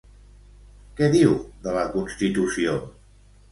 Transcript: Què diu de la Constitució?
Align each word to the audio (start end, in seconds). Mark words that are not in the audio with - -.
Què 1.01 1.09
diu 1.17 1.35
de 1.67 1.75
la 1.77 1.85
Constitució? 1.93 2.77